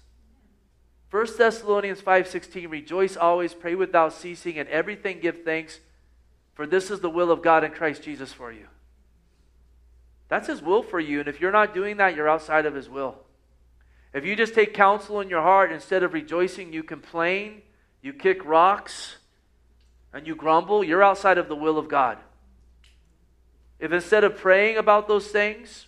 [1.10, 5.80] 1 Thessalonians 5:16 Rejoice always, pray without ceasing, and everything give thanks,
[6.54, 8.68] for this is the will of God in Christ Jesus for you.
[10.28, 12.88] That's his will for you, and if you're not doing that, you're outside of his
[12.88, 13.18] will.
[14.12, 17.62] If you just take counsel in your heart, instead of rejoicing, you complain,
[18.02, 19.16] you kick rocks,
[20.12, 22.18] and you grumble, you're outside of the will of God.
[23.78, 25.86] If instead of praying about those things,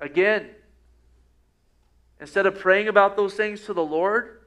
[0.00, 0.50] again,
[2.20, 4.40] instead of praying about those things to the Lord,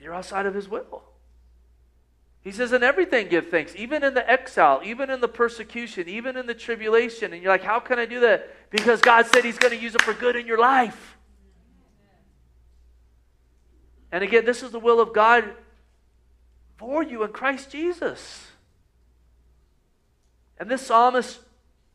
[0.00, 1.02] you're outside of His will.
[2.46, 6.36] He says, in everything give thanks, even in the exile, even in the persecution, even
[6.36, 7.32] in the tribulation.
[7.32, 8.70] And you're like, how can I do that?
[8.70, 11.16] Because God said He's going to use it for good in your life.
[14.12, 15.56] And again, this is the will of God
[16.76, 18.46] for you in Christ Jesus.
[20.56, 21.40] And this psalmist,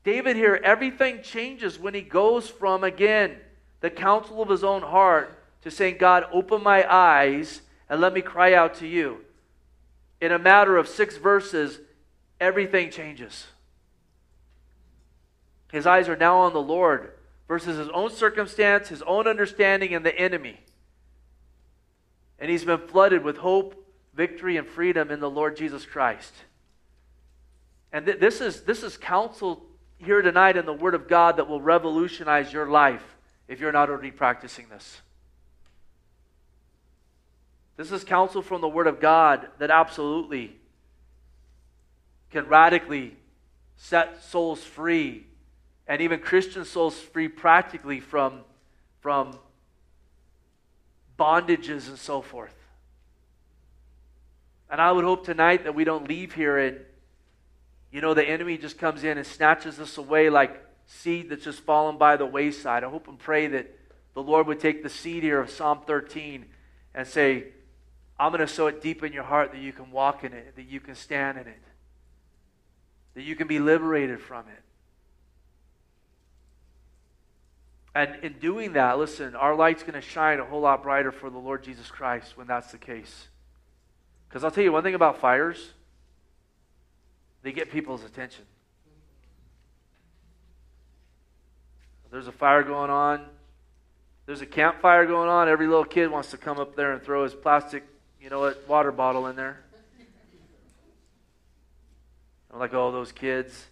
[0.04, 3.38] David here, everything changes when he goes from, again,
[3.80, 8.20] the counsel of his own heart to saying, God, open my eyes and let me
[8.20, 9.22] cry out to you
[10.22, 11.80] in a matter of six verses,
[12.40, 13.48] everything changes.
[15.72, 17.14] His eyes are now on the Lord
[17.48, 20.60] versus his own circumstance, his own understanding, and the enemy.
[22.40, 23.76] And he's been flooded with hope,
[24.14, 26.34] victory, and freedom in the Lord Jesus Christ.
[27.92, 29.66] And th- this, is, this is counsel
[29.98, 33.04] here tonight in the Word of God that will revolutionize your life
[33.48, 35.02] if you're not already practicing this.
[37.82, 40.56] This is counsel from the Word of God that absolutely
[42.30, 43.18] can radically
[43.76, 45.26] set souls free
[45.88, 48.42] and even Christian souls free practically from,
[49.00, 49.36] from
[51.18, 52.54] bondages and so forth.
[54.70, 56.82] And I would hope tonight that we don't leave here and,
[57.92, 61.62] you know, the enemy just comes in and snatches us away like seed that's just
[61.62, 62.84] fallen by the wayside.
[62.84, 63.76] I hope and pray that
[64.14, 66.46] the Lord would take the seed here of Psalm 13
[66.94, 67.46] and say,
[68.22, 70.56] I'm going to sow it deep in your heart that you can walk in it,
[70.56, 71.64] that you can stand in it,
[73.16, 74.62] that you can be liberated from it.
[77.96, 81.32] And in doing that, listen, our light's going to shine a whole lot brighter for
[81.32, 83.28] the Lord Jesus Christ when that's the case.
[84.30, 85.72] Because I'll tell you one thing about fires
[87.42, 88.46] they get people's attention.
[92.12, 93.26] There's a fire going on,
[94.28, 95.50] there's a campfire going on.
[95.50, 97.84] Every little kid wants to come up there and throw his plastic,
[98.22, 99.60] you know what, water bottle in there.
[102.54, 103.66] I'm like, oh, those kids.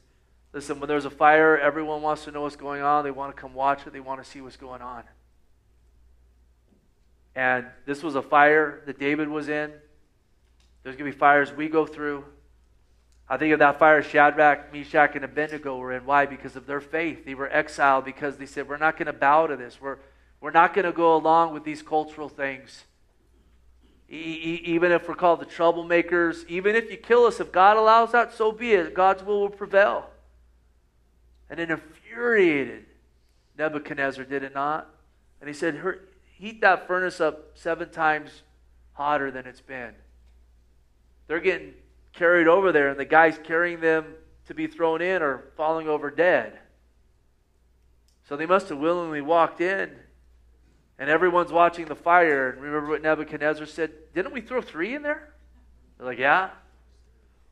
[0.53, 3.03] Listen, when there's a fire, everyone wants to know what's going on.
[3.03, 5.03] They want to come watch it, they want to see what's going on.
[7.35, 9.71] And this was a fire that David was in.
[10.81, 12.25] There's going to be fires we go through.
[13.29, 16.05] I think of that fire Shadrach, Meshach, and Abednego were in.
[16.05, 16.25] Why?
[16.25, 17.25] Because of their faith.
[17.25, 19.79] They were exiled because they said, We're not going to bow to this.
[19.79, 19.97] We're,
[20.41, 22.85] we're not going to go along with these cultural things.
[24.09, 28.33] Even if we're called the troublemakers, even if you kill us, if God allows that,
[28.33, 28.95] so be it.
[28.95, 30.09] God's will will prevail.
[31.49, 32.85] And it infuriated
[33.57, 34.89] Nebuchadnezzar, did it not?
[35.41, 35.79] And he said,
[36.37, 38.41] Heat that furnace up seven times
[38.93, 39.93] hotter than it's been.
[41.27, 41.73] They're getting
[42.13, 44.05] carried over there, and the guys carrying them
[44.47, 46.57] to be thrown in are falling over dead.
[48.27, 49.91] So they must have willingly walked in,
[50.99, 52.49] and everyone's watching the fire.
[52.51, 53.91] And remember what Nebuchadnezzar said?
[54.13, 55.33] Didn't we throw three in there?
[55.97, 56.51] They're like, Yeah.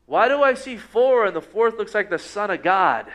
[0.06, 3.08] Why do I see four, and the fourth looks like the Son of God?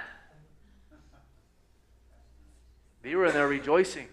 [3.02, 4.08] They were in there rejoicing.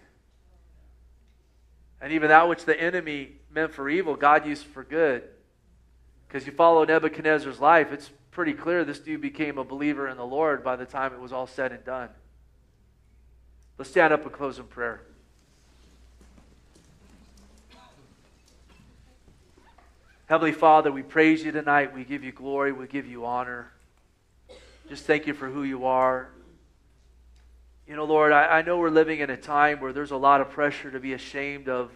[2.00, 5.24] And even that which the enemy meant for evil, God used for good.
[6.26, 10.24] Because you follow Nebuchadnezzar's life, it's pretty clear this dude became a believer in the
[10.24, 12.08] Lord by the time it was all said and done.
[13.76, 15.02] Let's stand up and close in prayer.
[20.30, 21.92] Heavenly Father, we praise you tonight.
[21.92, 22.70] We give you glory.
[22.70, 23.72] We give you honor.
[24.88, 26.30] Just thank you for who you are.
[27.88, 30.40] You know, Lord, I, I know we're living in a time where there's a lot
[30.40, 31.90] of pressure to be ashamed of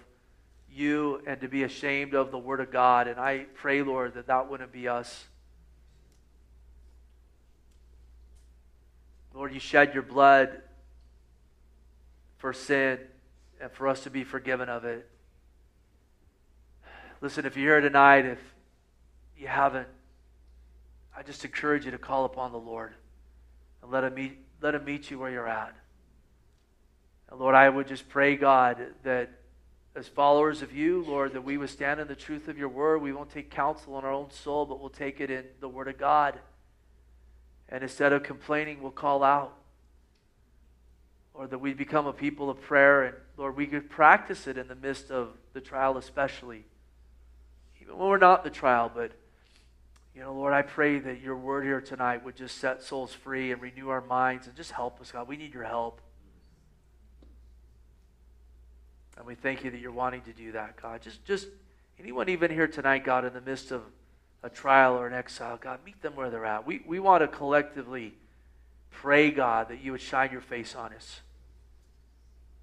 [0.68, 3.06] you and to be ashamed of the Word of God.
[3.06, 5.26] And I pray, Lord, that that wouldn't be us.
[9.32, 10.60] Lord, you shed your blood
[12.38, 12.98] for sin
[13.60, 15.08] and for us to be forgiven of it.
[17.24, 18.38] Listen, if you're here tonight, if
[19.38, 19.88] you haven't,
[21.16, 22.92] I just encourage you to call upon the Lord
[23.80, 25.74] and let him meet, let him meet you where you're at.
[27.30, 29.30] And Lord, I would just pray, God, that
[29.96, 33.00] as followers of you, Lord, that we would stand in the truth of your word.
[33.00, 35.88] We won't take counsel in our own soul, but we'll take it in the word
[35.88, 36.38] of God.
[37.70, 39.54] And instead of complaining, we'll call out.
[41.32, 43.04] Or that we become a people of prayer.
[43.04, 46.66] And Lord, we could practice it in the midst of the trial, especially.
[47.84, 49.12] Even when we're not the trial, but,
[50.14, 53.52] you know, Lord, I pray that your word here tonight would just set souls free
[53.52, 55.28] and renew our minds and just help us, God.
[55.28, 56.00] We need your help.
[59.16, 61.02] And we thank you that you're wanting to do that, God.
[61.02, 61.46] Just, just
[62.00, 63.82] anyone even here tonight, God, in the midst of
[64.42, 66.66] a trial or an exile, God, meet them where they're at.
[66.66, 68.14] We, we want to collectively
[68.90, 71.20] pray, God, that you would shine your face on us.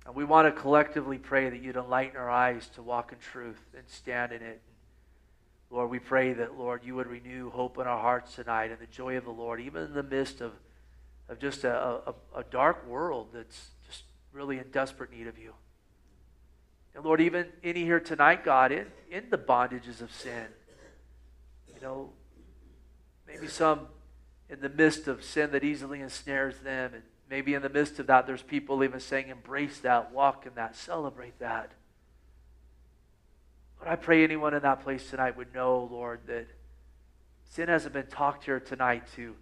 [0.06, 3.60] And we want to collectively pray that you'd enlighten our eyes to walk in truth
[3.78, 4.62] and stand in it.
[5.72, 8.88] Lord, we pray that, Lord, you would renew hope in our hearts tonight and the
[8.88, 10.52] joy of the Lord, even in the midst of,
[11.30, 11.74] of just a,
[12.08, 14.04] a, a dark world that's just
[14.34, 15.54] really in desperate need of you.
[16.94, 20.48] And Lord, even any here tonight, God, in, in the bondages of sin,
[21.74, 22.10] you know,
[23.26, 23.88] maybe some
[24.50, 28.08] in the midst of sin that easily ensnares them, and maybe in the midst of
[28.08, 31.72] that, there's people even saying, embrace that, walk in that, celebrate that.
[33.82, 36.46] Lord, I pray anyone in that place tonight would know, Lord, that
[37.50, 39.36] sin hasn't been talked here tonight to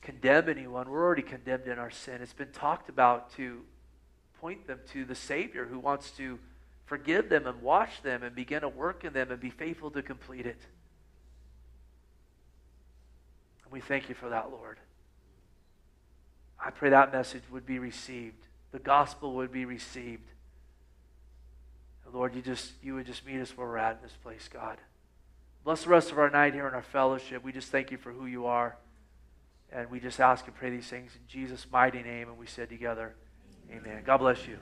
[0.00, 0.90] condemn anyone.
[0.90, 2.20] We're already condemned in our sin.
[2.22, 3.60] It's been talked about to
[4.40, 6.40] point them to the Savior who wants to
[6.86, 10.02] forgive them and wash them and begin to work in them and be faithful to
[10.02, 10.60] complete it.
[13.62, 14.78] And we thank you for that, Lord.
[16.58, 20.31] I pray that message would be received, the gospel would be received.
[22.12, 24.78] Lord, you just you would just meet us where we're at in this place, God.
[25.64, 27.44] Bless the rest of our night here in our fellowship.
[27.44, 28.76] We just thank you for who you are.
[29.70, 32.28] And we just ask and pray these things in Jesus' mighty name.
[32.28, 33.14] And we said together,
[33.70, 34.02] Amen.
[34.04, 34.58] God bless you.